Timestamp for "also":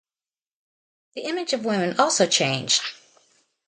1.99-2.25